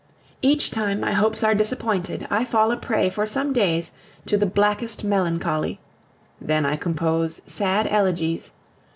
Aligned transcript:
Each 0.41 0.71
time 0.71 0.99
my 0.99 1.11
hopes 1.11 1.43
are 1.43 1.53
disappointed, 1.53 2.25
I 2.31 2.43
fall 2.43 2.71
a 2.71 2.75
prey 2.75 3.07
for 3.07 3.27
some 3.27 3.53
days 3.53 3.91
to 4.25 4.35
the 4.35 4.47
blackest 4.47 5.03
melancholy. 5.03 5.79
Then 6.41 6.65
I 6.65 6.75
compose 6.75 7.39
sad 7.45 7.85
elegies. 7.85 8.51